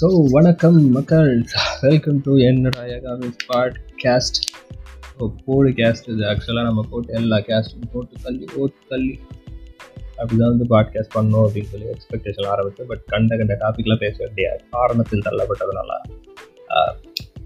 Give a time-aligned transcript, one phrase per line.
[0.00, 1.30] So வணக்கம் மக்கள்.
[1.80, 4.38] Welcome to என்னடா யகாவிஸ் பாட்காஸ்ட்
[5.08, 6.22] ஸோ போடு கேஸ்ட் இது.
[6.22, 9.14] ஆக்சுவலாக நம்ம போட்டு எல்லா கேஸ்ட்டும் போட்டு தள்ளி ஓட்டு தள்ளி.
[10.16, 14.60] அப்படி தான் வந்து பாட்காஸ்ட் பண்ணணும் அப்படின்னு சொல்லி எக்ஸ்பெக்டேஷன் ஆரம்பிச்சு பட் கண்ட கண்ட டாப்பிக்லாம் பேச வேண்டிய
[14.72, 15.90] காரணத்தில் தள்ளப்பட்டதுனால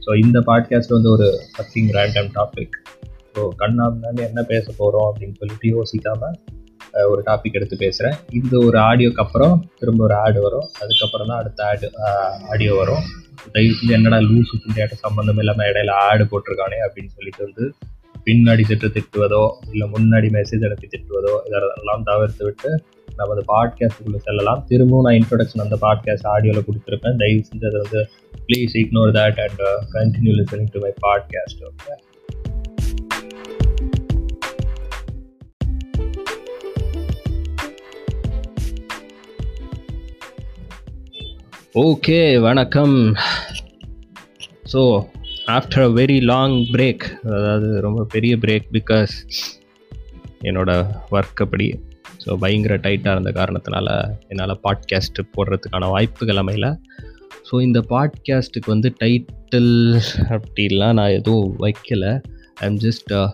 [0.07, 1.29] ஸோ இந்த பாட்காஸ்ட் வந்து ஒரு
[1.59, 2.77] சத்திங் ரேண்டம் டாபிக்
[3.35, 6.37] ஸோ கண்ணாமண்ணு என்ன பேச போகிறோம் அப்படின்னு சொல்லிட்டு யோசிக்காமல்
[7.11, 10.67] ஒரு டாபிக் எடுத்து பேசுகிறேன் இந்த ஒரு ஆடியோக்கு அப்புறம் திரும்ப ஒரு ஆடு வரும்.
[10.83, 11.89] அதுக்கப்புறம் தான் அடுத்த ஆடு
[12.53, 13.05] ஆடியோ வரும்.
[13.55, 17.67] தயவு செஞ்சு என்னடா லூசு புண்டையாட்ட சம்மந்தம் இல்லாமல் இடையில ஆடு போட்டிருக்கானே அப்படின்னு சொல்லிட்டு வந்து
[18.27, 22.71] பின்னாடி திட்டு திட்டுவதோ இல்லை முன்னாடி மெசேஜ் அனுப்பி திட்டுவதோ இதெல்லாம் தவிர்த்து விட்டு
[23.19, 24.63] நம்ம அந்த பாட்காஸ்ட்டுக்குள்ளே செல்லலாம்.
[24.71, 27.21] திரும்பவும் நான் இன்ட்ரொடக்ஷன் அந்த பாட்காஸ்ட் ஆடியோவில் கொடுத்துருப்பேன்.
[27.23, 28.03] தயவு செஞ்சு அதை வந்து
[28.49, 29.63] please ignore that and
[29.97, 31.95] continue listening to my podcast okay
[41.81, 42.95] okay வணக்கம்.
[44.73, 44.83] So
[45.55, 47.05] after a very long break
[47.37, 49.15] அதாவது ரொம்ப பெரிய பிரேக் பிகாஸ்
[50.49, 51.67] என்னோடய ஒர்க் அப்படி
[52.23, 53.89] ஸோ பயங்கர டைட்டாக இருந்த காரணத்தினால
[54.31, 56.71] என்னால் பாட்காஸ்ட்டு போடுறதுக்கான வாய்ப்புகள் அமையல.
[57.51, 59.73] ஸோ இந்த பாட்காஸ்ட்டுக்கு வந்து டைட்டில்
[60.37, 62.15] அப்படிலாம் நான் எதுவும் வைக்கலை.
[62.63, 63.31] ஐ எம் ஜஸ்ட் uh,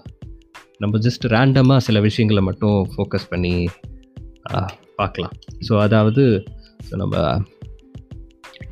[0.79, 3.57] நம்ம ஜஸ்ட் ரேண்டமாக சில விஷயங்களை மட்டும் ஃபோக்கஸ் பண்ணி
[5.01, 5.37] பார்க்கலாம்.
[5.69, 6.25] ஸோ அதாவது
[6.89, 7.17] ஸோ நம்ம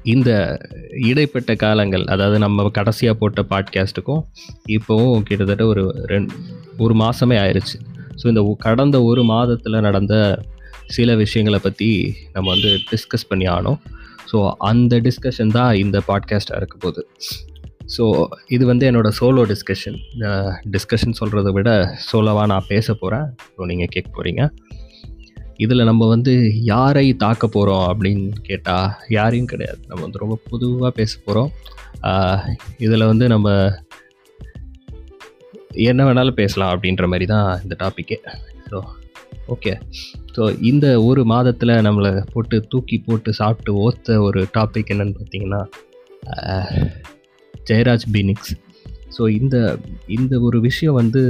[0.03, 4.23] இந்த இடைப்பட்ட காலங்கள் அதாவது நம்ம கடைசியாக போட்ட பாட்காஸ்ட்டுக்கும்
[4.69, 6.35] இப்போவும் கிட்டத்தட்ட ஒரு ரெண்டு
[6.79, 7.79] ஒரு மாதமே ஆயிடுச்சு
[8.23, 10.43] ஸோ இந்த கடந்த ஒரு மாதத்தில் நடந்த
[10.87, 13.79] சில விஷயங்களை பற்றி நம்ம வந்து டிஸ்கஸ் பண்ணி ஆனோம்.
[14.33, 17.07] ஸோ அந்த டிஸ்கஷன் தான் இந்த பாட்காஸ்ட்டாக இருக்க போகுது.
[17.99, 19.99] ஸோ இது வந்து என்னோடய சோலோ டிஸ்கஷன்
[20.71, 24.49] டிஸ்கஷன் சொல்கிறத விட சோலோவாக நான் பேச போகிறேன் ஸோ நீங்கள் கேட்க போகிறீங்க
[25.65, 26.33] இதில் நம்ம வந்து
[26.73, 29.81] யாரை தாக்க போகிறோம் அப்படின்னு கேட்டால் யாரையும் கிடையாது.
[29.89, 31.51] நம்ம வந்து ரொம்ப பொதுவாக பேச போகிறோம்.
[32.87, 33.49] இதில் வந்து நம்ம
[35.89, 38.19] என்ன வேணாலும் பேசலாம் அப்படின்ற மாதிரி தான் இந்த டாப்பிக்கே
[38.71, 38.79] ஸோ
[39.55, 39.73] ஓகே
[40.35, 45.63] ஸோ இந்த ஒரு மாதத்தில் நம்மளை போட்டு தூக்கி போட்டு சாப்பிட்டு ஓத்த ஒரு டாபிக் என்னன்னு பார்த்தீங்கன்னா
[47.55, 48.53] ஜெயராஜ் பீனிக்ஸ்.
[49.17, 49.57] ஸோ இந்த
[50.19, 51.23] இந்த ஒரு விஷயம் வந்து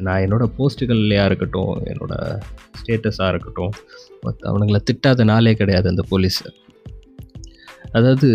[0.00, 2.38] நான் என்னோடய போஸ்ட்டுகள்லையாக இருக்கட்டும் என்னோடய
[2.78, 3.72] ஸ்டேட்டஸாக இருக்கட்டும்
[4.20, 6.40] மற்ற அவனுங்களை திட்டாத நாளே கிடையாது அந்த போலீஸ்.
[7.92, 8.30] அதாவது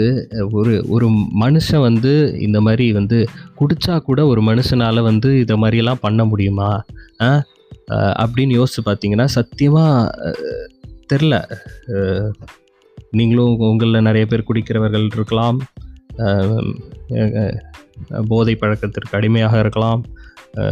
[0.51, 1.07] ஒரு ஒரு
[1.41, 3.17] மனுஷன் வந்து இந்த மாதிரி வந்து
[3.59, 6.71] குடித்தா கூட ஒரு மனுஷனால் வந்து இதை மாதிரியெல்லாம் பண்ண முடியுமா?
[8.23, 10.33] அப்படின்னு யோசிச்சு பார்த்தீங்கன்னா சத்தியமாக
[11.13, 11.35] தெரில.
[13.11, 15.57] நீங்களும் உங்களில் நிறைய பேர் குடிக்கிறவர்கள் இருக்கலாம்.
[18.27, 20.01] போதை பழக்கத்திற்கு அடிமையாக இருக்கலாம்.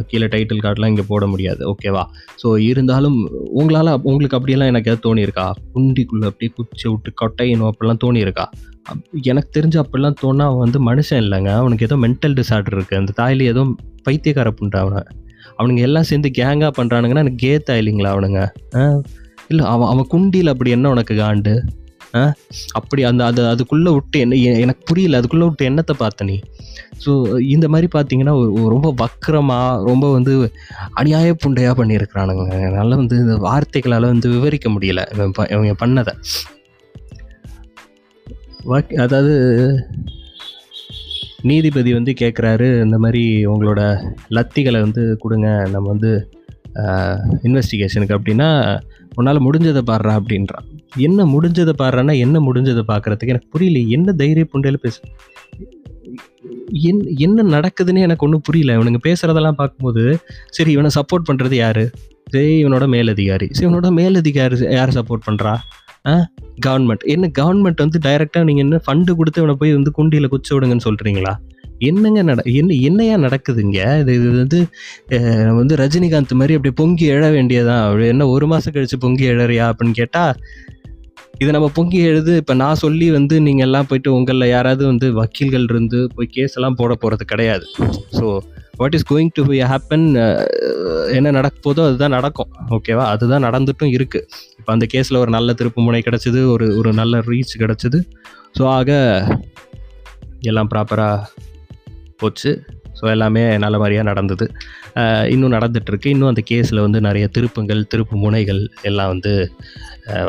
[0.09, 1.61] கீழே டைட்டில் கார்டெலாம் இங்கே போட முடியாது.
[1.71, 2.03] ஓகேவா
[2.41, 3.17] ஸோ இருந்தாலும்
[3.59, 5.47] உங்களால் உங்களுக்கு அப்படியெல்லாம் எனக்கு எதாவது தோணியிருக்கா?
[5.75, 8.45] குண்டிக்குள்ளே அப்படியே குச்சி விட்டு கொட்டையணும் அப்படிலாம் தோணியிருக்கா?
[9.31, 11.51] எனக்கு தெரிஞ்ச அப்படிலாம் தோணா அவன் வந்து மனுஷன் இல்லைங்க.
[11.63, 13.63] அவனுக்கு ஏதோ மென்டல் டிசார்டர் இருக்குது அந்த தாயில ஏதோ
[14.07, 15.01] பைத்தியக்கார பண்ணுறான் அவனை.
[15.57, 18.41] அவனுங்க எல்லாம் சேர்ந்து கேங்காக பண்ணுறானுங்கன்னா எனக்கு கே தாயிலிங்களா அவனுங்க?
[19.51, 21.53] இல்லை அவன் அவன் குண்டியில் அப்படி என்ன உனக்கு காண்டு?
[22.79, 25.19] அப்படி அந்த அது அதுக்குள்ளே விட்டு என்ன எனக்கு புரியல.
[25.19, 26.37] அதுக்குள்ளே விட்டு என்னத்தை பார்த்த நீ?
[27.03, 27.11] ஸோ
[27.55, 28.33] இந்த மாதிரி பார்த்தீங்கன்னா
[28.73, 30.33] ரொம்ப வக்கரமாக ரொம்ப வந்து
[31.01, 32.45] அநியாய புண்டையாக பண்ணியிருக்கிறானுங்க.
[32.67, 35.03] என்னால் வந்து இந்த வார்த்தைகளால் வந்து விவரிக்க முடியல
[35.53, 36.15] இவங்க பண்ணதை.
[39.05, 39.35] அதாவது
[41.49, 43.81] நீதிபதி வந்து கேட்குறாரு இந்த மாதிரி உங்களோட
[44.37, 46.11] லத்திகளை வந்து கொடுங்க நம்ம வந்து
[47.47, 48.49] இன்வெஸ்டிகேஷனுக்கு அப்படின்னா
[49.19, 50.67] உன்னால் முடிஞ்சதை பாடுறா அப்படின்றான்.
[50.91, 53.79] என்ன முடிஞ்சதை பாடுறான்னா என்ன முடிஞ்சதை பார்க்குறதுக்கு எனக்கு புரியல.
[53.89, 54.99] என்ன தைரிய புண்டையில் பேசு.
[56.83, 58.75] என் என்ன நடக்குதுன்னு எனக்கு ஒன்றும் புரியல.
[58.77, 60.03] இவனுங்க பேசுகிறதெல்லாம் பார்க்கும்போது
[60.49, 61.83] சரி இவனை சப்போர்ட் பண்ணுறது யார்?
[62.27, 63.47] சரி இவனோட மேலதிகாரி.
[63.51, 65.53] சரி இவனோட மேலதிகாரி யார் சப்போர்ட் பண்ணுறா
[66.07, 66.13] ஆ?
[66.65, 70.85] கவர்மெண்ட் என்ன கவர்மெண்ட் வந்து டைரெக்டாக நீங்கள் என்ன ஃபண்டு கொடுத்து இவனை போய் வந்து குண்டியில் குச்ச விடுங்கன்னு
[70.85, 71.33] சொல்கிறீங்களா
[71.79, 73.77] என்னங்க நட என்ன என்னையா நடக்குதுங்க?
[73.99, 74.59] இது இது வந்து
[75.55, 79.91] வந்து ரஜினிகாந்த் மாதிரி அப்படி பொங்கி எழ வேண்டியதான் அப்படி என்ன ஒரு மாதம் கழித்து பொங்கி எழறியா அப்படின்னு
[79.91, 80.33] கேட்டால்
[81.41, 82.31] இது நம்ம பொங்கி எழுது.
[82.41, 86.77] இப்போ நான் சொல்லி வந்து நீங்கள் எல்லாம் போயிட்டு உங்களில் யாராவது வந்து வக்கீல்கள் இருந்து போய் கேஸ் எல்லாம்
[86.79, 87.65] போட போகிறது கிடையாது.
[88.17, 88.25] So
[88.79, 90.05] what is going to happen
[91.17, 92.51] என்ன நடக்க போதோ அதுதான் நடக்கும்.
[92.77, 94.27] ஓகேவா அதுதான் நடந்துட்டும் இருக்குது
[94.59, 98.01] இப்போ அந்த கேஸில் ஒரு நல்ல திருப்பு முனை கிடச்சிது ஒரு ஒரு நல்ல ரீச் கிடச்சிது.
[98.59, 98.91] ஸோ ஆக
[100.51, 101.27] எல்லாம் ப்ராப்பராக
[102.21, 102.53] போச்சு.
[103.01, 104.45] ஸோ எல்லாமே நல்ல மாதிரியாக நடந்தது.
[105.33, 109.33] இன்னும் நடந்துகிட்ருக்கு இன்னும் அந்த கேஸில் வந்து நிறைய திருப்பங்கள் திருப்பு முனைகள் எல்லாம் வந்து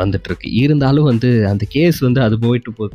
[0.03, 0.49] வந்துட்டுருக்கு.
[0.63, 2.87] இருந்தாலும் வந்து அந்த கேஸ் வந்து அது போயிட்டு போ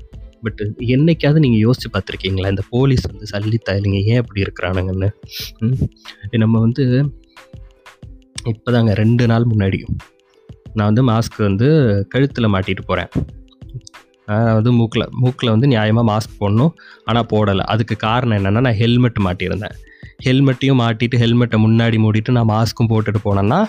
[0.45, 0.61] பட்
[0.95, 2.51] என்னைக்காவது நீங்கள் யோசித்து பார்த்துருக்கீங்களா?
[2.53, 5.09] இந்த போலீஸ் வந்து சல்லித்தாயிலிங்க ஏன் அப்படி இருக்கிறானுங்கன்னு?
[6.43, 6.83] நம்ம வந்து
[8.51, 9.79] இப்போதாங்க ரெண்டு நாள் முன்னாடி
[10.77, 11.67] நான் வந்து மாஸ்க் வந்து
[12.13, 13.11] கழுத்தில் மாட்டிகிட்டு போகிறேன்
[14.57, 16.71] வந்து மூக்கில் மூக்கில் வந்து நியாயமாக மாஸ்க் போடணும்.
[17.09, 17.65] ஆனால் போடலை.
[17.73, 19.75] அதுக்கு காரணம் என்னென்னா நான் ஹெல்மெட் மாட்டியிருந்தேன்.
[20.25, 23.59] ஹெல்மெட்டையும் மாட்டிட்டு ஹெல்மெட்டை முன்னாடி மூடிட்டு நான் மாஸ்க்கும் போட்டுட்டு போனேன்னா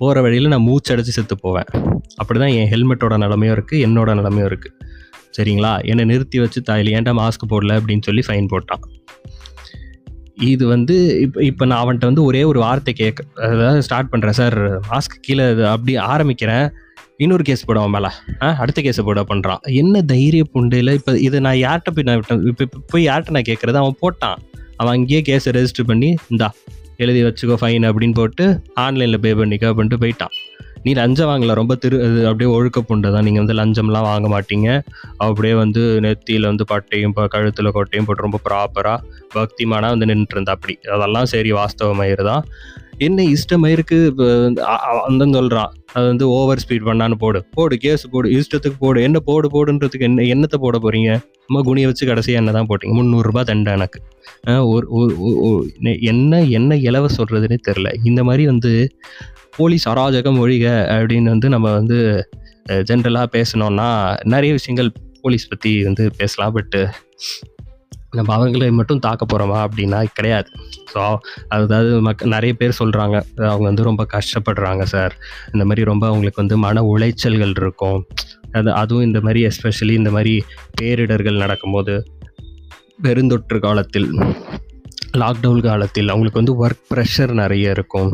[0.00, 1.68] போகிற வழியில் நான் மூச்சடைச்சு செத்து போவேன்.
[2.20, 4.74] அப்படி தான் என் ஹெல்மெட்டோட நிலமையும் இருக்குது என்னோட நிலமையும் இருக்குது
[5.36, 5.72] சரிங்களா?
[5.90, 7.74] என்னை நிறுத்தி வச்சு தாயில் ஏன்டா மாஸ்க் போடல?
[7.80, 8.84] அப்படின்னு சொல்லி ஃபைன் போட்டான்.
[10.52, 10.94] இது வந்து
[11.24, 14.56] இப்போ இப்போ நான் அவன்கிட்ட வந்து ஒரே ஒரு வார்த்தை கேட்க அதாவது ஸ்டார்ட் பண்ணுறேன் சார்
[14.90, 16.66] மாஸ்க் கீழே அப்படி ஆரம்பிக்கிறேன்.
[17.24, 18.10] இன்னொரு கேஸ் போடுவான் மேலே.
[18.44, 22.20] ஆ அடுத்த கேஸை போட பண்ணுறான் என்ன தைரிய புண்டையில் இப்போ இதை நான் யார்கிட்ட போய் நான்
[22.50, 24.38] இப்போ இப்போ போய் யார்கிட்ட நான் கேட்குறது அவன் போட்டான்.
[24.80, 26.48] அவன் அங்கேயே கேஸை ரெஜிஸ்டர் பண்ணி இந்தா
[27.04, 28.44] எழுதி வச்சுக்கோ ஃபைன் அப்படின்னு போட்டு
[28.84, 30.34] ஆன்லைனில் பே பண்ணிக்கோ அப்படின்ட்டு போயிட்டான்.
[30.84, 31.52] நீ லஞ்சம் வாங்கல.
[31.60, 33.24] ரொம்ப திரு இது அப்படியே ஒழுக்க புண்டை தான்.
[33.26, 34.68] நீங்கள் வந்து லஞ்சம்லாம் வாங்க மாட்டீங்க.
[35.26, 38.98] அப்படியே வந்து நெத்தியில் வந்து பட்டையும் கழுத்தில் கொட்டையும் போட்டு ரொம்ப ப்ராப்பராக
[39.36, 40.76] பக்திமானா வந்து நின்றுருந்தா அப்படி.
[40.96, 42.44] அதெல்லாம் சரி வாஸ்தவமாயிரு தான்
[43.06, 43.96] என்ன இஷ்டமயிருக்கு
[45.08, 47.38] அந்த சொல்கிறான் அது வந்து ஓவர் ஸ்பீட் பண்ணான்னு போடு.
[47.56, 48.98] போடு கேஸ் போடு இஷ்டத்துக்கு போடு.
[49.08, 51.10] என்ன போடு போடுன்றதுக்கு என்ன என்னத்தை போட போகிறீங்க
[51.46, 52.94] சும்மா குனியை வச்சு கடைசியாக என்ன தான் போட்டிங்க?
[52.98, 54.00] முந்நூறுரூபா தண்டை எனக்கு.
[54.72, 54.86] ஒரு
[56.12, 58.72] என்ன என்ன இலவ சொல்கிறதுனே தெரில இந்த மாதிரி வந்து
[59.58, 60.66] போலீஸ் அராஜகம் ஒழிக
[60.96, 61.98] அப்படின்னு வந்து நம்ம வந்து
[62.88, 63.88] ஜென்ரலாக பேசணும்னா
[64.34, 64.90] நிறைய விஷயங்கள்
[65.22, 66.54] போலீஸ் பற்றி வந்து பேசலாம்.
[66.56, 66.80] பட்டு
[68.16, 70.48] நம்ம அவங்களை மட்டும் தாக்க போகிறோமா அப்படின்னா கிடையாது.
[70.92, 71.00] ஸோ
[71.48, 73.16] அதாவது மக்க நிறைய பேர் சொல்கிறாங்க
[73.50, 75.14] அவங்க வந்து ரொம்ப கஷ்டப்படுறாங்க சார்.
[75.52, 78.00] இந்த மாதிரி ரொம்ப அவங்களுக்கு வந்து மன உளைச்சல்கள் இருக்கும்.
[78.52, 80.34] அது அதுவும் இந்த மாதிரி எஸ்பெஷலி இந்த மாதிரி
[80.80, 81.94] பேரிடர்கள் நடக்கும்போது
[83.02, 84.08] பெருந்தொற்று காலத்தில்
[85.20, 88.10] லாக்டவுன் காலத்தில் அவங்களுக்கு வந்து ஒர்க் ப்ரெஷர் நிறைய இருக்கும்.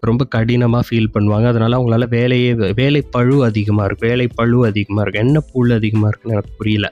[0.00, 1.46] ரொம்ப கடினமாக ஃபீல் பண்ணுவாங்க.
[1.46, 6.36] அதனால் அவங்களால வேலையே வேலை பழு அதிகமாக இருக்கும் வேலை பழு அதிகமாக இருக்கும் என்ன புல் அதிகமாக இருக்குன்னு
[6.36, 6.88] எனக்கு புரியல.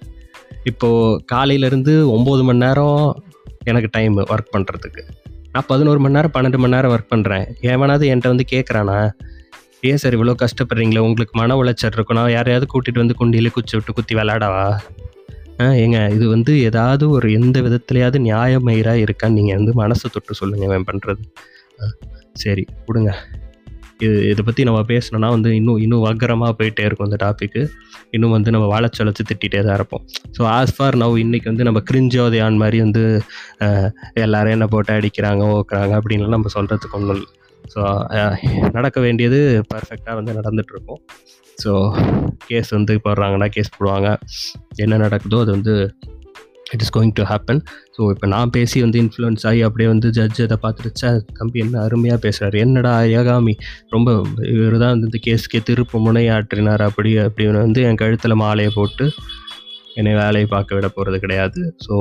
[0.64, 3.00] இப்போது காலையிலேருந்து ஒம்பது மணி நேரம்
[3.64, 5.02] எனக்கு டைம் ஒர்க் பண்ணுறதுக்கு
[5.52, 8.98] நான் பதினோரு மணி நேரம் பன்னெண்டு மணி நேரம் ஒர்க் பண்ணுறேன் எவனாவது என்கிட்ட வந்து கேட்குறானா
[9.80, 10.98] ஏன் சார் இவ்வளோ கஷ்டப்படுறீங்களே?
[10.98, 14.66] உங்களுக்கு மன உளைச்சல் இருக்கும் நான் யாரையாவது கூட்டிகிட்டு வந்து குண்டியில் குச்சி விட்டு குத்தி விளாடவா
[15.76, 20.88] ஏங்க இது வந்து ஏதாவது ஒரு எந்த விதத்துலையாவது நியாயமயிராக இருக்கான்னு நீங்கள் வந்து மனசை தொட்டு சொல்லுங்கள் இவன்
[20.90, 21.22] பண்ணுறது
[22.34, 23.10] சரி கொடுங்க.
[24.04, 27.62] இது இதை பற்றி நம்ம பேசணும்னா வந்து இன்னும் இன்னும் வக்கரமாக போயிட்டே இருக்கும் இந்த டாப்பிக்கு
[28.10, 30.02] இன்னும் வந்து நம்ம வாழைச்சொலைச்சு திட்டிகிட்டே தான் இருப்போம்.
[30.36, 33.04] ஸோ ஆஸ் ஃபார் நவ் இன்றைக்கி வந்து நம்ம கிரிஞ்சோதையான் மாதிரி வந்து
[34.24, 37.30] எல்லாரும் என்ன போட்டு அடிக்கிறாங்க ஓக்குறாங்க அப்படின்லாம் நம்ம சொல்கிறதுக்கு ஒன்றும் இல்லை
[37.74, 37.80] ஸோ
[38.76, 39.38] நடக்க வேண்டியது
[39.72, 41.00] பர்ஃபெக்டாக வந்து நடந்துகிட்ருக்கோம்
[41.62, 41.72] ஸோ
[42.48, 44.08] கேஸ் வந்து போடுறாங்கன்னா கேஸ் போடுவாங்க.
[44.84, 45.74] என்ன நடக்குதோ அது வந்து
[46.74, 47.60] it is going to happen
[47.96, 52.18] so இப்போ நான் பேசி வந்து இன்ஃப்ளூயன்ஸ் ஆகி அப்படியே வந்து ஜட்ஜ் அதை பார்த்துருச்சா தம்பி என்ன அருமையாக
[52.26, 53.54] பேசுகிறாரு என்னடா ஏகாமி
[53.90, 54.08] ரொம்ப
[54.54, 56.84] இவர் தான் வந்து இந்த கேஸ்க்கே திருப்பு முனையாற்றினார்.
[56.88, 59.06] அப்படி அப்படின்னு வந்து என் கழுத்தில் மாலையை போட்டு
[59.94, 61.60] என்னை வேலையை பார்க்க விட போகிறது கிடையாது.
[61.86, 61.94] ஸோ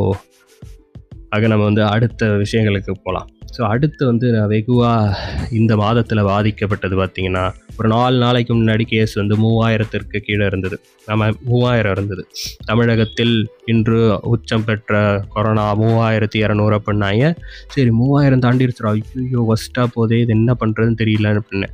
[1.30, 5.18] ஆக நம்ம வந்து அடுத்த விஷயங்களுக்கு போகலாம் ஸோ அடுத்து வந்து நான் வெகுவாக
[5.52, 7.44] இந்த மாதத்தில் பாதிக்கப்பட்டது பார்த்திங்கன்னா
[7.80, 10.78] ஒரு நாலு நாளைக்கு முன்னாடி கேஸ் வந்து மூவாயிரத்திற்கு கீழே இருந்தது.
[11.08, 12.24] நம்ம மூவாயிரம் இருந்தது.
[12.66, 13.34] தமிழகத்தில்
[13.66, 14.00] இன்று
[14.34, 14.94] உச்சம் பெற்ற
[15.34, 17.34] கொரோனா மூவாயிரத்தி இரநூறு அப்படின்னாங்க.
[17.68, 21.70] சரி மூவாயிரம் தாண்டிடுச்சுரா ஐயோ ஒஸ்ட்டாக போதே இது என்ன பண்ணுறதுன்னு தெரியலன்னு அப்படின்னு.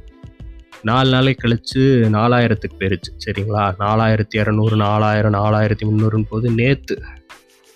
[0.89, 1.81] நாலு நாளைக்கு கழித்து
[2.17, 3.63] நாலாயிரத்துக்கு போயிருச்சு சரிங்களா?
[3.79, 6.95] நாலாயிரத்தி இரநூறு நாலாயிரம் நாலாயிரத்தி முந்நூறுன்னு போது நேற்று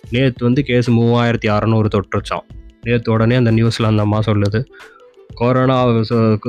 [0.04, 2.48] நேற்று வந்து கேஸ் மூவாயிரத்தி அறநூறு தொற்றுச்சான்
[2.86, 4.62] நேற்று உடனே அந்த நியூஸில் அந்த அம்மா சொல்லுது
[5.40, 5.78] கொரோனா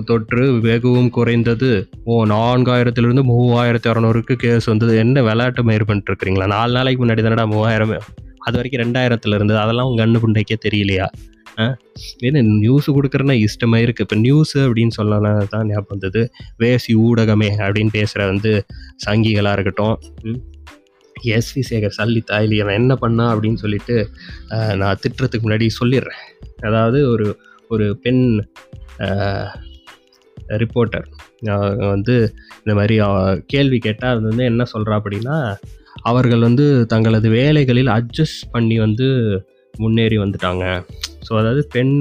[0.09, 1.71] தொற்று வெகுவும் குறைந்தது.
[2.11, 4.93] ஓ நான்காயிரத்துலேருந்து மூவாயிரத்தி அறநூறுக்கு கேஸ் வந்தது.
[5.05, 6.47] என்ன விளையாட்டு மயிர் பண்ணிட்டுருக்குறீங்களா?
[6.57, 7.95] நாலு நாளைக்கு முன்னாடி தானடா மூவாயிரம்
[8.47, 11.07] அது வரைக்கும் ரெண்டாயிரத்தில் இருந்தது அதெல்லாம் உங்கள் கண்ணு புண்டைக்கே தெரியலையா?
[12.27, 16.23] ஏன்னா நியூஸ் கொடுக்குறேன்னா இஷ்டமாக இருக்குது இப்போ நியூஸு அப்படின்னு சொல்லலாம் தான் ஞாபகம் வந்தது.
[16.63, 18.53] வேசி ஊடகமே அப்படின்னு பேசுகிற வந்து
[19.07, 19.97] சங்கிகளாக இருக்கட்டும்
[21.35, 23.97] எஸ்வி சேகர் சல்லி இல்லை அவன் என்ன பண்ணா அப்படின்னு சொல்லிட்டு
[24.81, 26.23] நான் திட்டுறதுக்கு முன்னாடி சொல்லிடுறேன்.
[26.61, 27.27] அதாவது ஒரு
[27.69, 28.25] ஒரு பெண்
[30.63, 31.07] ரிப்போர்ட்டர்
[31.95, 32.15] வந்து
[32.63, 32.97] இந்த மாதிரி
[33.47, 35.37] கேள்வி கேட்டால் அது வந்து என்ன சொல்கிறா அப்படின்னா
[36.11, 39.07] அவர்கள் வந்து தங்களது வேலைகளில் அட்ஜஸ்ட் பண்ணி வந்து
[39.75, 40.65] முன்னேறி வந்துட்டாங்க.
[41.27, 41.95] ஸோ அதாவது பெண்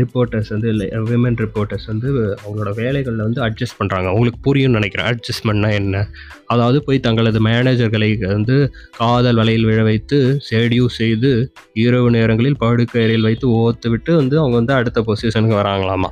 [0.00, 2.08] ரிப்போர்ட்டர்ஸ் வந்து இல்லை விமன் ரிப்போர்ட்டர்ஸ் வந்து
[2.42, 5.08] அவங்களோட வேலைகளில் வந்து அட்ஜஸ்ட் பண்ணுறாங்க அவங்களுக்கு புரியும்னு நினைக்கிறேன்.
[5.12, 6.06] அட்ஜஸ்ட்மெண்ட்னா என்ன?
[6.46, 8.56] அதாவது போய் தங்களது மேனேஜர்களை வந்து
[8.96, 14.72] காதல் வலையில் விழ வைத்து ஷெட்யூ செய்து இரவு நேரங்களில் படுக்கையில் வைத்து ஓத்து விட்டு வந்து அவங்க வந்து
[14.72, 16.10] அடுத்த பொசிஷனுக்கு வராங்களாமா?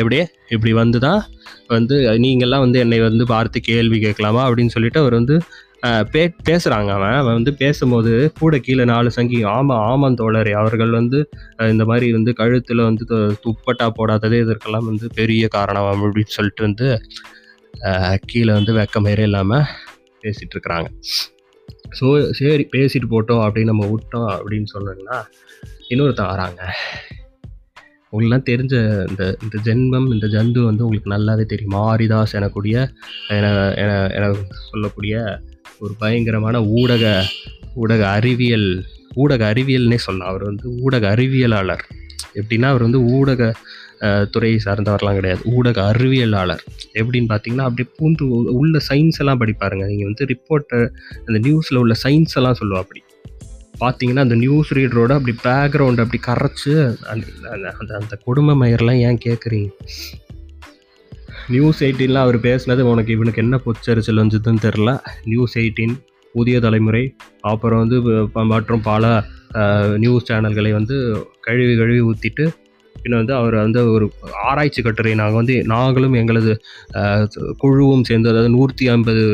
[0.00, 1.22] எப்படியே இப்படி வந்து தான்
[1.68, 4.48] வந்து நீங்கள்லாம் வந்து என்னை வந்து பார்த்து கேள்வி கேட்கலாமா?
[4.48, 5.36] அப்படின்னு சொல்லிட்டு அவர் வந்து
[6.12, 7.16] பே பேசுகிறாங்க அவன்.
[7.20, 10.52] அவன் வந்து பேசும்போது கூட கீழே நாலு சங்கி ஆமாம் ஆமாம் தோழரே.
[10.62, 11.18] அவர்கள் வந்து
[11.72, 13.04] இந்த மாதிரி வந்து கழுத்தில் வந்து
[13.44, 16.88] துப்பட்டா போடாததே இதற்கெல்லாம் வந்து பெரிய காரணம் அப்படின்னு சொல்லிட்டு வந்து
[18.30, 19.68] கீழே வந்து வெக்கமேறே இல்லாமல்
[20.24, 20.88] பேசிகிட்டு இருக்கிறாங்க.
[21.98, 22.06] ஸோ
[22.38, 25.18] சரி பேசிட்டு போட்டோம் அப்படின்னு நம்ம விட்டோம் அப்படின்னு சொன்னோம்னா
[25.92, 26.60] இன்னொருத்தன் வராங்க.
[28.12, 28.74] உங்களுக்குலாம் தெரிஞ்ச
[29.10, 31.76] இந்த இந்த ஜென்மம் இந்த ஜந்து வந்து உங்களுக்கு நல்லாவே தெரியும்.
[31.78, 32.76] மாரிதாஸ் எனக்கூடிய
[33.36, 33.48] என
[34.16, 34.30] என
[34.70, 35.22] சொல்லக்கூடிய
[35.80, 37.24] ஒரு பயங்கரமான ஊடக
[37.74, 38.84] ஊடக அறிவியல்
[39.14, 40.28] ஊடக அறிவியல்னே சொல்லலாம்.
[40.28, 41.78] அவர் வந்து ஊடக அறிவியலாளர்.
[42.34, 43.54] எப்படின்னா அவர் வந்து ஊடக
[43.98, 45.40] துறையை துறை சார்ந்தவர்லாம் கிடையாது.
[45.44, 46.58] ஊடக அறிவியலாளர்.
[46.94, 49.86] எப்படின்னு பார்த்தீங்கன்னா அப்படியே பூந்து உள்ள சயின்ஸ் எல்லாம் படிப்பாருங்க.
[49.86, 50.90] நீங்கள் வந்து ரிப்போர்ட்டர்
[51.26, 53.02] அந்த நியூஸில் உள்ள சயின்ஸ் எல்லாம் சொல்லுவா அப்படி.
[53.80, 59.70] பார்த்தீங்கன்னா அந்த நியூஸ் ரீடரோட அப்படி பேக்ரவுண்ட் அப்படி கரைச்சு அந்த அந்த- அந்த அந்த மயர்லாம் ஏன் கேட்குறீங்க
[61.48, 64.92] நியூஸ் எயிட்டீனில் அவர் பேசுனது உனக்கு இவனுக்கு என்ன பொச்சரிச்சல் வந்துதுன்னு தெரில
[65.24, 65.94] நியூஸ் எயிட்டீன்
[66.34, 67.04] புதிய தலைமுறை
[67.40, 67.98] அப்புறம் வந்து
[68.50, 69.04] மற்றும் பல
[69.96, 70.96] நியூஸ் சேனல்களை வந்து
[71.40, 72.44] கழுவி கழுவி ஊற்றிட்டு
[72.96, 74.06] பின்ன வந்து அவர் வந்து ஒரு
[74.44, 76.52] ஆராய்ச்சி கட்டுரை நாங்கள் வந்து நாங்களும் எங்களது
[77.56, 79.24] குழுவும் சேர்ந்து அதாவது நூற்றி ஐம்பது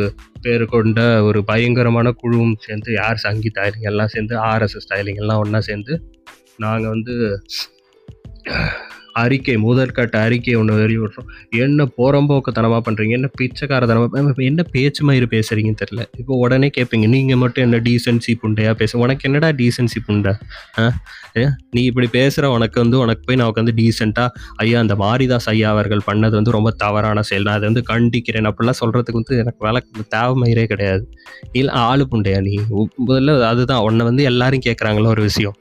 [0.43, 5.61] பேர் கொண்ட ஒரு பயங்கரமான குழுவும் சேர்ந்து யார் சங்கி ஸ்டைலிங் எல்லாம் சேர்ந்து ஆர்எஸ்எஸ் ஸ்டைலிங் எல்லாம் ஒன்றா
[5.61, 5.97] சேர்ந்து
[6.59, 7.15] நாங்கள் வந்து
[9.17, 11.29] அறிக்கை முதற்கட்ட அறிக்கை ஒன்று வெளியிடுறோம்.
[11.59, 17.65] என்ன புறம்போக்குத்தனமாக பண்ணுறீங்க என்ன பிச்சைக்காரத்தனமாக என்ன பேச்சு மயிறு பேசுகிறீங்கன்னு தெரில இப்போ உடனே கேட்பீங்க நீங்கள் மட்டும்
[17.65, 20.33] என்ன டீசென்சி புண்டையா பேச உனக்கு என்னடா டீசென்சி புண்டை?
[20.79, 20.85] ஆ?
[21.37, 25.71] ஏ, நீ இப்படி பேசுகிற உனக்கு வந்து உனக்கு போய் நான் உட்காந்து டீசெண்டாக ஐயா அந்த மாரிதாஸ் ஐயா
[25.71, 27.43] அவர்கள் பண்ணது வந்து ரொம்ப தவறான செயல்.
[27.43, 28.49] நான் அதை வந்து கண்டிக்கிறேன்.
[28.51, 29.81] அப்படிலாம் சொல்கிறதுக்கு வந்து எனக்கு வேலை
[30.17, 31.05] தேவைமயிரே கிடையாது.
[31.53, 32.55] இல்லை ஆளு புண்டையா நீ?
[33.09, 35.57] முதல்ல அதுதான் உன்னை வந்து எல்லாரும் கேட்குறாங்களோ ஒரு விஷயம்.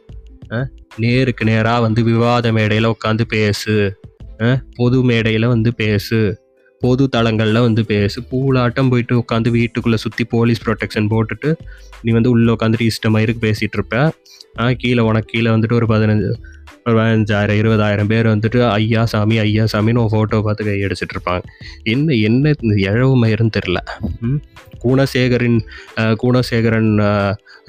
[0.98, 4.00] நேருக்கு நேராக வந்து விவாத மேடையில் உட்காந்து பேசு.
[4.42, 4.62] ஆ?
[4.76, 6.44] பொது மேடையில் வந்து பேசு.
[6.80, 8.22] பொது தளங்களில் வந்து பேசு.
[8.32, 11.56] பூலாட்டம் போயிட்டு உட்காந்து வீட்டுக்குள்ளே சுற்றி போலீஸ் ப்ரொடெக்ஷன் போட்டுட்டு
[12.02, 14.12] நீ வந்து உள்ளே உட்காந்துட்டு இஷ்டமாயிருக்கு பேசிகிட்டு இருப்ப.
[14.60, 16.34] ஆ கீழே உனக்கு கீழே வந்துட்டு ஒரு பதினஞ்சு
[16.86, 21.42] ஒரு பதினஞ்சாயிரம் இருபதாயிரம் பேர் வந்துட்டு ஐயா சாமி ஐயா சாமின்னு ஒரு ஃபோட்டோ பார்த்து கையடிச்சிட்டு இருப்பாங்க.
[21.84, 23.78] என்ன என்ன இழவு மயிருன்னு தெரில
[24.22, 24.42] ம்?
[24.86, 25.60] குணசேகரின்
[26.24, 26.92] குணசேகரன்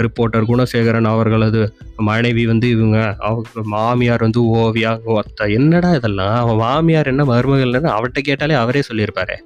[0.03, 1.61] ரிப்போர்ட்டர் குணசேகரன் அவர்களது
[2.09, 6.35] மனைவி வந்து இவங்க அவங்க மாமியார் வந்து ஓவியா ஒத்த என்னடா இதெல்லாம்?
[6.43, 9.37] அவன் மாமியார் என்ன மருமகள்னு அவர்கிட்ட கேட்டாலே அவரே சொல்லியிருப்பாரு.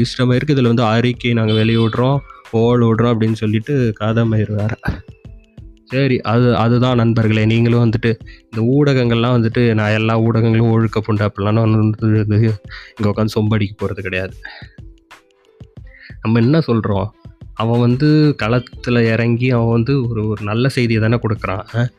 [0.00, 1.80] இஷ்டம் இருக்குது இதில் வந்து அறிக்கை நாங்கள் வெளியே
[2.60, 4.72] ஓல் விடுறோம் அப்படின்னு சொல்லிட்டு கதமயிர் வேற
[5.92, 8.10] சரி அது அதுதான் நண்பர்களே நீங்களும் வந்துட்டு
[8.46, 14.34] இந்த ஊடகங்கள்லாம் வந்துட்டு நான் எல்லா ஊடகங்களும் ஒழுக்க புண்டு அப்படிலாம் வந்து இங்கே உட்காந்து சொம்படிக்க போகிறது கிடையாது.
[16.22, 17.14] நம்ம என்ன சொல்கிறோம்
[17.54, 21.64] அவன் வந்து களத்தில் இறங்கி அவன் வந்து ஒரு ஒரு நல்ல செய்தியை தானே கொடுக்குறான்.
[21.72, 21.90] அஹ்.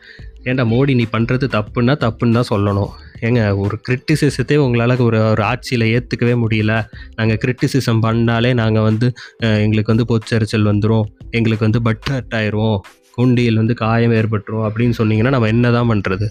[0.44, 2.92] ஏன்டா மோடி நீ பண்ணுறது தப்புன்னா தப்புன்னு தான் சொல்லணும்.
[3.22, 6.74] ஏங்க ஒரு கிரிட்டிசிசத்தை உங்களால் ஒரு ஒரு ஆட்சியில் ஏற்றுக்கவே முடியல.
[7.16, 12.78] நாங்கள் கிரிட்டிசிசம் பண்ணாலே நாங்கள் வந்து எங்களுக்கு வந்து பொச்சரிச்சல் வந்துடும் எங்களுக்கு வந்து பட் ஹர்ட் ஆயிரும்.
[13.18, 16.26] குண்டியில் வந்து காயம் ஏற்பட்டுரும் அப்படின்னு சொன்னீங்கன்னா நம்ம என்ன தான் பண்ணுறது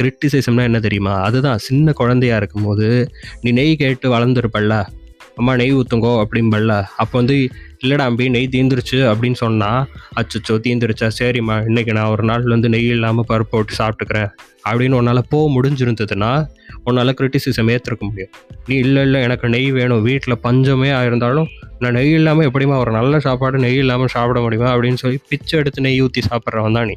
[0.00, 1.20] கிரிட்டிசிசம்னா என்ன தெரியுமா?
[1.20, 1.58] அதுதான்.
[1.58, 3.10] சின்ன குழந்தையா இருக்கும்போது
[3.40, 4.74] நீ நெய் கேட்டு வளர்ந்துருப்பல்ல.
[5.38, 6.72] அம்மா நெய் ஊற்றுங்கோ அப்படிம்பல்ல.
[6.96, 7.36] அப்போ வந்து
[7.82, 9.86] இல்லைடா அம்பி நெய் தீந்துருச்சு அப்படின்னு சொன்னால்
[10.20, 11.08] அச்சச்சோ தீந்துருச்சா?
[11.18, 14.30] சரிம்மா இன்னைக்கு நான் ஒரு நாள் வந்து நெய் இல்லாமல் பருப்பு போட்டு சாப்பிட்டுக்கிறேன்.
[14.68, 16.32] அப்படின்னு உன்னால் போக முடிஞ்சிருந்ததுன்னா
[16.84, 18.32] உன்னால் கிரிட்டிசிசம் ஏற்றுக்க முடியும்.
[18.66, 20.02] நீ இல்லை இல்லை எனக்கு நெய் வேணும்.
[20.02, 21.48] வீட்டில் பஞ்சமே ஆயிருந்தாலும்
[21.78, 24.68] நான் நெய் இல்லாமல் எப்படிம்மா ஒரு நல்ல சாப்பாடு நெய் இல்லாமல் சாப்பிட முடியுமா?
[24.74, 26.96] அப்படின்னு சொல்லி பிச்சை எடுத்து நெய் ஊற்றி சாப்பிட்றவன் தான் நீ.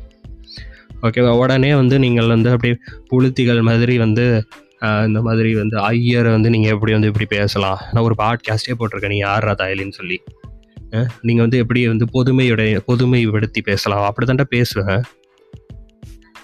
[1.04, 1.32] ஓகேவா?
[1.38, 2.76] உடனே வந்து நீங்கள் வந்து அப்படியே
[3.10, 4.26] புளுத்திகள் மாதிரி வந்து
[4.82, 7.80] இந்த மாதிரி வந்து ஐயரை வந்து நீங்கள் எப்படி வந்து இப்படி பேசலாம்?
[7.92, 9.08] நான் ஒரு பாட்காஸ்டே போட்டிருக்கேன்.
[9.08, 10.22] நீ யாரா தாயலின்னு சொல்லி.
[11.22, 14.04] நீங்கள் வந்து எப்படி வந்து பொதுமையுடைய பொதுமைப்படுத்தி பேசலாம்?
[14.04, 15.02] அப்படி தாண்டா பேசுவேன்.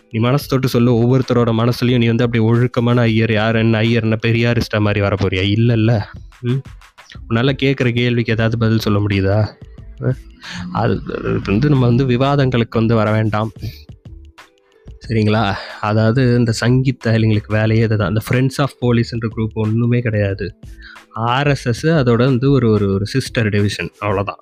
[0.09, 0.91] நீ மனசு தொட்டு சொல்லு.
[0.93, 3.55] ஒவ்வொருத்தரோட மனசுலையும் நீ வந்து அப்படி ஒழுக்கமான ஐயர் யார்?
[3.55, 4.01] என்ன ஐயர்?
[4.01, 5.43] என்ன பெரியாரிஸ்டா மாதிரி வர போறியா?
[5.57, 6.01] இல்லைல்ல.
[6.39, 6.61] ம்?
[7.27, 9.47] உன்னால் கேட்குற கேள்விக்கு ஏதாவது பதில் சொல்ல முடியுதா?
[10.73, 11.01] அது
[11.45, 13.51] வந்து நம்ம வந்து விவாதங்களுக்கு வந்து வர வேண்டாம்.
[15.05, 15.43] சரிங்களா?
[15.81, 18.07] அதாவது இந்த சங்கீத எங்களுக்கு வேலையே இதுதான்.
[18.07, 20.47] இந்த ஃப்ரெண்ட்ஸ் ஆஃப் போலீஸ்ன்ற குரூப் ஒன்றுமே கிடையாது.
[21.15, 24.41] ஆர்எஸ்எஸ் அதோட வந்து ஒரு ஒரு ஒரு சிஸ்டர் டிவிஷன் அவ்வளோதான்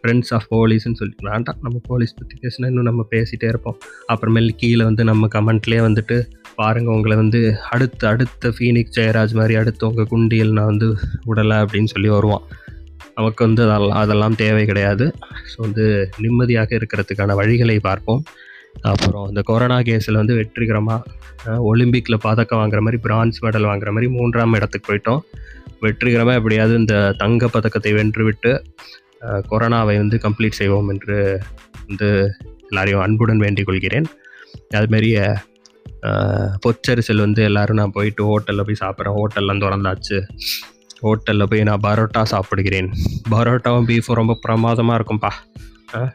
[0.00, 1.58] ஃப்ரெண்ட்ஸ் ஆஃப் போலீஸ்னு சொல்லி வேண்டாம்.
[1.60, 3.78] நம்ம போலீஸ் பற்றி பேசினா இன்னும் நம்ம பேசிகிட்டே இருப்போம்.
[4.12, 6.16] அப்புறமேல் கீழே வந்து நம்ம கமெண்ட்லேயே வந்துட்டு
[6.54, 7.40] பாருங்கள் உங்களை வந்து
[7.70, 10.88] அடுத்த அடுத்த ஃபீனிக்ஸ் ஜெயராஜ் மாதிரி அடுத்து உங்கள் குண்டியல் நான் வந்து
[11.26, 12.44] விடலை அப்படின்னு சொல்லி வருவான்.
[13.14, 15.14] நமக்கு வந்து அதெல்லாம் அதெல்லாம் தேவை கிடையாது.
[15.50, 18.22] ஸோ வந்து நிம்மதியாக இருக்கிறதுக்கான வழிகளை பார்ப்போம்.
[18.90, 24.56] அப்புறம் இந்த கொரோனா கேஸில் வந்து வெற்றிகரமாக ஒலிம்பிக்கில் பதக்கம் வாங்குற மாதிரி பிரான்ஸ் மெடல் வாங்குற மாதிரி மூன்றாம்
[24.58, 25.20] இடத்துக்கு போயிட்டோம்.
[25.80, 28.52] வெற்றிகரமாக எப்படியாவது இந்த தங்க பதக்கத்தை வென்றுவிட்டு
[29.50, 31.16] கொரோனாவை வந்து கம்ப்ளீட் செய்வோம் என்று
[31.88, 32.08] வந்து
[32.70, 34.08] எல்லாரையும் அன்புடன் வேண்டிக் கொள்கிறேன்.
[34.78, 35.10] அதுமாரி
[36.64, 39.16] பொச்சரிசல் வந்து எல்லாரும் நான் போயிட்டு ஹோட்டலில் போய் சாப்பிட்றேன்.
[39.18, 40.18] ஹோட்டல்லாம் திறந்தாச்சு.
[41.04, 42.88] ஹோட்டலில் போய் நான் பரோட்டா சாப்பிடுகிறேன்.
[43.32, 45.32] பரோட்டாவும் பீஃபும் ரொம்ப பிரமாதமாக இருக்கும்ப்பா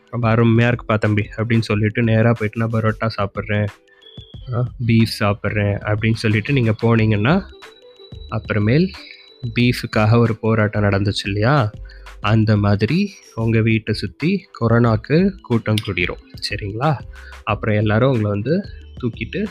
[0.09, 3.67] ரொம்ப அருமையாக இருக்குப்பா தம்பி அப்படின்னு சொல்லிட்டு நேராக போயிட்டு நான் பரோட்டா சாப்பிட்றேன்.
[4.85, 7.35] பீஃப் சாப்பிட்றேன் அப்படின்னு சொல்லிட்டு நீங்கள் போனீங்கன்னா
[8.31, 8.91] அப்புறமேல்
[9.55, 11.71] பீஃபுக்காக ஒரு போராட்டம் நடந்துச்சு இல்லையா?
[12.21, 16.91] அந்த மாதிரி உங்கள் வீட்டை சுற்றி கொரோனாக்கு கூட்டம் கூடிரும் சரிங்களா?
[17.43, 18.53] அப்புறம் எல்லாரும் உங்களை வந்து
[19.01, 19.41] தூக்கிட்டு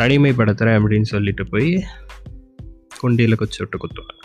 [0.00, 1.84] தனிமைப்படுத்துகிறேன் அப்படின்னு சொல்லிட்டு போய்
[3.00, 4.20] குண்டியில் குச்சி விட்டு குத்துவேன்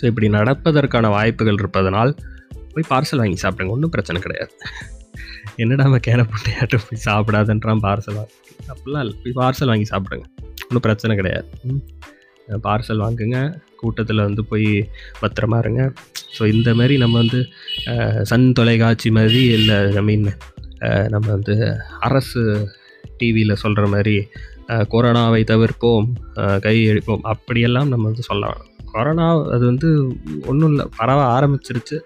[0.00, 2.14] ஸோ இப்படி நடப்பதற்கான வாய்ப்புகள் இருப்பதனால்
[2.74, 4.52] போய் பார்சல் வாங்கி சாப்பிடுங்க ஒன்றும் பிரச்சனை கிடையாது.
[5.62, 8.36] என்னடா நம்ம கேன போட்டு போய் சாப்பிடாதன்றான் பார்சல் வாங்கி.
[8.72, 10.26] அப்படிலாம் இல்லை போய் பார்சல் வாங்கி சாப்பிடுங்க
[10.68, 11.48] ஒன்றும் பிரச்சனை கிடையாது.
[12.66, 13.38] பார்சல் வாங்குங்க
[13.80, 14.68] கூட்டத்தில் வந்து போய்
[15.20, 15.82] பத்திரமா இருங்க.
[16.36, 17.40] ஸோ இந்த மாதிரி நம்ம வந்து
[18.30, 20.26] சன் தொலைக்காட்சி மாதிரி இல்லை ஐ மீன்
[21.14, 21.54] நம்ம வந்து
[22.08, 22.42] அரசு
[23.20, 24.16] டிவியில் சொல்கிற மாதிரி
[24.92, 26.08] கொரோனாவை தவிர்ப்போம்
[26.66, 28.60] கை அடிப்போம் அப்படியெல்லாம் நம்ம வந்து சொல்லலாம்.
[28.92, 29.88] கொரோனா அது வந்து
[30.46, 31.96] ஒன்றும் இல்லை பரவ ஆரம்பிச்சிருச்சு.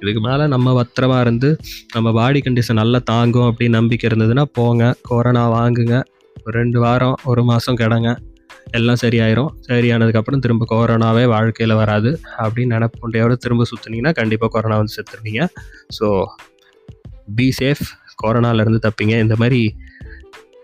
[0.00, 1.48] இதுக்கு மேலே நம்ம பத்திரமா இருந்து
[1.92, 5.96] நம்ம பாடி கண்டிஷன் நல்லா தாங்கும் அப்படின்னு நம்பிக்கை இருந்ததுன்னா போங்க கொரோனா வாங்குங்க.
[6.44, 8.16] ஒரு ரெண்டு வாரம் ஒரு மாதம் கிடங்க.
[8.70, 9.50] எல்லாம் சரியாயிரும்.
[9.68, 15.42] சரியானதுக்கப்புறம் திரும்ப கொரோனாவே வாழ்க்கையில் வராது அப்படின்னு நினப்புண்டையோட திரும்ப சுற்றுனீங்கன்னா கண்டிப்பாக கொரோனா வந்து செத்துருவீங்க.
[15.98, 16.08] ஸோ
[17.34, 17.84] பி சேஃப்
[18.22, 19.14] கொரோனாலேருந்து தப்பிங்க.
[19.20, 19.60] இந்த மாதிரி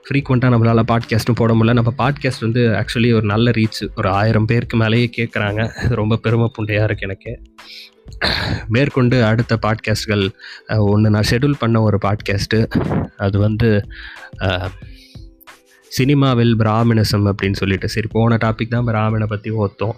[0.07, 1.73] ஃப்ரீக்வெண்ட்டாக நம்மளால் பாட்காஸ்ட்டும் போட முடியல.
[1.78, 6.49] நம்ம பாட்காஸ்ட் வந்து ஆக்சுவலி ஒரு நல்ல ரீச் ஒரு ஆயிரம் பேருக்கு மேலேயே கேட்குறாங்க இது ரொம்ப பெருமை
[6.57, 7.33] புண்டையாக இருக்குது எனக்கு.
[8.75, 10.25] மேற்கொண்டு அடுத்த பாட்காஸ்ட்கள்
[10.92, 12.59] ஒன்று நான் ஷெடியூல் பண்ண ஒரு பாட்காஸ்ட்டு
[13.16, 13.69] அது வந்து
[15.92, 17.87] சினிமாவில் பிராமணிசம் அப்படின்னு சொல்லிட்டு.
[17.95, 19.97] சரி போன டாபிக் தான் பிராமணை பற்றி ஓத்தோம்.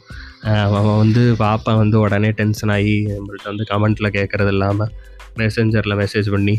[0.67, 4.93] அவன் வந்து பாப்பா வந்து உடனே டென்ஷன் ஆகி நம்மள்ட்ட வந்து கமெண்ட்டில் கேட்குறது இல்லாமல்
[5.41, 6.55] மெசேஞ்சரில் மெசேஜ் பண்ணி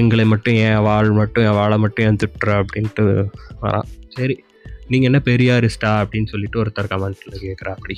[0.00, 3.04] எங்களை மட்டும் என் வாழ் மட்டும் என் வாழை மட்டும் ஏன் திட்டுற அப்படின்ட்டு
[3.62, 3.88] வரான்.
[4.08, 4.36] சரி
[4.88, 7.96] நீங்கள் என்ன பெரியாரிஸ்டா அப்படின்னு சொல்லிட்டு ஒருத்தர் கமெண்ட்டில் கேட்குறா அப்படி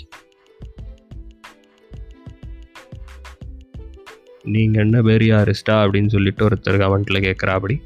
[4.54, 7.76] நீங்கள் என்ன பெரியாரிஸ்டா அப்படின்னு சொல்லிட்டு ஒருத்தர் கமெண்ட்டில் கேட்குறா அப்படி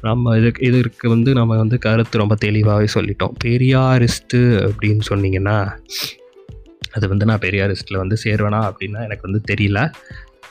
[0.00, 3.34] நம்ம இதுக்கு இதற்கு வந்து நம்ம வந்து கருத்து ரொம்ப தெளிவாகவே சொல்லிட்டோம்.
[3.44, 5.56] பெரியாரிஸ்ட்டு அப்படின்னு சொன்னீங்கன்னா
[6.90, 9.78] அது வந்து நான் பெரியாரிஸ்ட்டில் வந்து சேருவேனா அப்படின்னா எனக்கு வந்து தெரியல.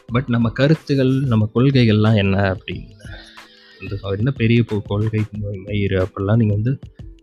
[0.07, 2.91] பட் நம்ம கருத்துகள் நம்ம கொள்கைகள்லாம் என்ன அப்படின்னு
[3.81, 5.21] இந்த என்ன பெரிய கொள்கை
[5.67, 6.79] மயிறு அப்படிலாம் நீங்கள் வந்து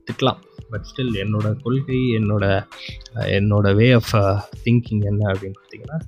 [0.07, 0.41] திட்டலாம்.
[0.71, 2.45] பட் ஸ்டில் என்னோட கொள்கை என்னோட
[3.39, 4.15] என்னோட வே ஆஃப்
[4.65, 5.99] திங்கிங் என்ன அப்படின்னு பார்த்தீங்கன்னா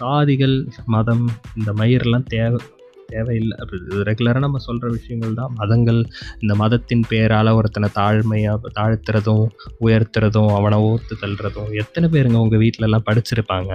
[0.00, 1.24] சாதிகள் மதம்
[1.56, 2.60] இந்த மயிரெல்லாம் தேவை
[3.06, 3.56] தேவையில்லை.
[3.58, 5.52] அப்படி ரெகுலராக நம்ம சொல்கிற விஷயங்கள் தான்.
[5.54, 6.00] மதங்கள்
[6.40, 9.46] இந்த மதத்தின் பேரால் ஒருத்தனை தாழ்மையாக தாழ்த்துறதும்
[9.80, 13.72] உயர்த்துறதும் அவனை ஓத்து தள்ளுறதும் எத்தனை பேருங்க உங்கள் வீட்டிலலாம் படிச்சிருப்பாங்க?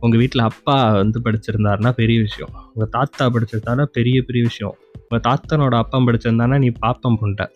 [0.00, 2.52] உங்கள் வீட்டில் அப்பா வந்து படிச்சிருந்தாருன்னா பெரிய விஷயம்.
[2.74, 4.74] உங்கள் தாத்தா படிச்சிருந்தாருன்னா பெரிய பெரிய விஷயம்.
[5.08, 7.46] உங்கள் தாத்தனோட அப்பம் படிச்சிருந்தானா நீ பாப்பம் பண்ணிட்ட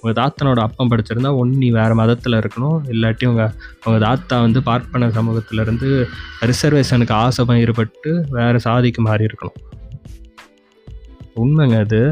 [0.00, 2.78] உங்கள் தாத்தனோட அப்பம் படிச்சிருந்தா ஒன்று நீ வேறு மதத்தில் இருக்கணும்.
[2.92, 3.52] இல்லாட்டி உங்கள்
[3.84, 5.90] உங்கள் தாத்தா வந்து பார்ப்பன சமூகத்திலேருந்து
[6.50, 9.60] ரிசர்வேஷனுக்கு ஆசை பயிர்பட்டு வேறு சாதிக்கு மாறி இருக்கணும்
[11.36, 12.02] உண்மைங்க அது.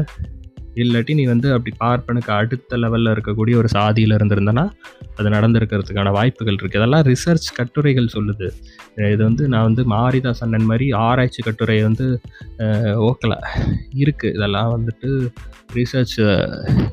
[0.81, 4.63] இல்லாட்டி நீ வந்து அப்படி பார்ப்பனுக்கு அடுத்த லெவலில் இருக்கக்கூடிய ஒரு சாதியில் இருந்திருந்தனா
[5.17, 8.47] அது நடந்திருக்கிறதுக்கான வாய்ப்புகள் இருக்குது இதெல்லாம் ரிசர்ச் கட்டுரைகள் சொல்லுது.
[9.13, 12.07] இது வந்து நான் வந்து மாரிதாஸ் அண்ணன் மாதிரி ஆராய்ச்சி கட்டுரை வந்து
[13.09, 13.37] ஓக்கலை.
[14.03, 15.09] இருக்குது இதெல்லாம் வந்துட்டு
[15.79, 16.17] ரிசர்ச்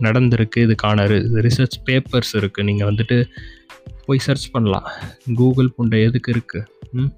[0.06, 0.60] நடந்திருக்கு.
[0.66, 1.08] இதுக்கான
[1.48, 3.18] ரிசர்ச் பேப்பர்ஸ் இருக்குது நீங்கள் வந்துட்டு
[4.06, 4.86] போய் சர்ச் பண்ணலாம்.
[5.40, 7.08] கூகுள் புண்டை எதுக்கு இருக்குது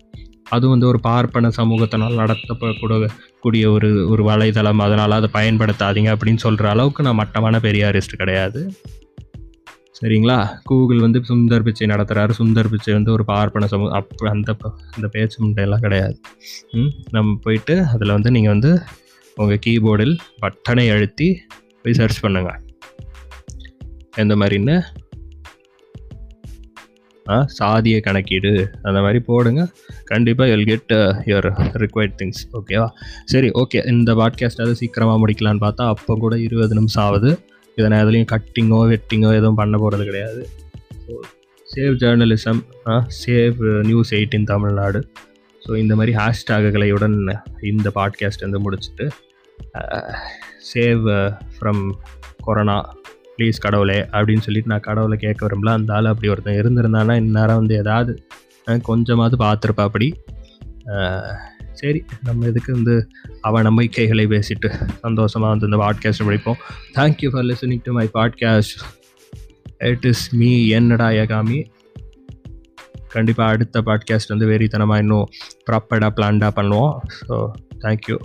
[0.46, 2.94] அதுவும் வந்து ஒரு பார்ப்பன சமூகத்தினால் நடத்தப்படக்கூட
[3.40, 4.78] கூடிய ஒரு ஒரு வலைதளம்.
[4.78, 8.60] அதனால் அதை பயன்படுத்தாதீங்க அப்படின்னு சொல்கிற அளவுக்கு நான் மட்டமான பெரியாரிஸ்ட் கிடையாது.
[9.98, 10.36] சரிங்களா?
[10.62, 14.50] கூகுள் வந்து சுந்தர் பிச்சை நடத்துகிறாரு சுந்தர் பிச்சை வந்து ஒரு பார்ப்பன சமூகம் அப்போ அந்த
[14.94, 16.16] அந்த பேச்சு முட்டையெல்லாம் கிடையாது.
[16.72, 18.72] ம், நம்ம போயிட்டு அதில் வந்து நீங்கள் வந்து
[19.36, 21.28] உங்கள் கீபோர்டில் பட்டனை அழுத்தி
[21.82, 22.60] போய் சர்ச் பண்ணுங்கள்
[24.16, 24.76] எந்த மாதிரின்னு
[27.58, 28.52] சாதிய கணக்கீடு
[28.86, 29.60] அந்த மாதிரி போடுங்க.
[30.10, 30.94] கண்டிப்பாக you'll get
[31.30, 31.48] your
[31.82, 32.88] required things ஓகேவா
[33.32, 37.30] சரி ஓகே இந்த பாட்காஸ்ட் சீக்கிரமாக முடிக்கலான்னு பார்த்தா அப்போ கூட இருபது நிமிஷம் ஆகுது.
[37.76, 40.42] இதை நான் எதுலேயும் கட்டிங்கோ வெட்டிங்கோ எதுவும் பண்ண போகிறது கிடையாது.
[41.04, 41.12] So
[41.68, 42.62] save journalism
[43.24, 45.00] save news eighteen Tamil Nadu.
[45.62, 47.16] So இந்த மாதிரி ஹேஷ்டேகுகளையுடன்
[47.70, 49.06] இந்த பாட்காஸ்ட் வந்து முடிச்சுட்டு
[50.72, 51.04] சேவ்
[51.54, 51.84] ஃப்ரம்
[52.46, 52.76] கொரோனா
[53.36, 55.72] ப்ளீஸ் கடவுளே அப்படின்னு சொல்லிட்டு நான் கடவுளை கேட்க விரும்பல.
[55.78, 58.12] அந்த ஆள் அப்படி ஒருத்தன் இருந்திருந்தானா இந்நேரம் வந்து ஏதாவது
[58.88, 60.08] கொஞ்சமாவது பார்த்துருப்பா அப்படி.
[61.80, 62.94] சரி நம்ம இதுக்கு வந்து
[63.40, 64.68] அவன் நம்பிக்கைகளை பேசிட்டு
[65.04, 66.58] சந்தோஷமாக வந்து இந்த பாட்காஸ்ட் முடிப்போம்.
[66.98, 68.74] Thank you for listening to my podcast
[69.90, 71.60] it is me என்னடா யகாமி
[73.14, 75.26] கண்டிப்பாக அடுத்த பாட்காஸ்ட் வந்து வெறித்தனமாக இன்னும்
[75.68, 76.94] ப்ராப்பர்டாக பிளான்டாக பண்ணுவோம்.
[77.20, 77.36] So
[77.84, 78.16] thank you